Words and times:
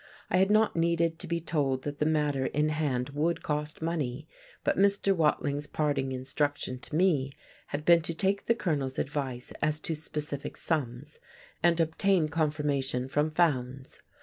I 0.31 0.37
had 0.37 0.49
not 0.49 0.75
needed 0.75 1.19
to 1.19 1.27
be 1.27 1.39
told 1.39 1.83
that 1.83 1.99
the 1.99 2.07
matter 2.07 2.47
in 2.47 2.69
hand 2.69 3.09
would 3.09 3.43
cost 3.43 3.83
money, 3.83 4.27
but 4.63 4.75
Mr. 4.75 5.15
Watling's 5.15 5.67
parting 5.67 6.11
instruction 6.11 6.79
to 6.79 6.95
me 6.95 7.33
had 7.67 7.85
been 7.85 8.01
to 8.01 8.13
take 8.15 8.47
the 8.47 8.55
Colonel's 8.55 8.97
advice 8.97 9.53
as 9.61 9.79
to 9.81 9.93
specific 9.93 10.57
sums, 10.57 11.19
and 11.61 11.79
obtain 11.79 12.29
confirmation 12.29 13.07
from 13.09 13.29
Fowndes. 13.29 13.99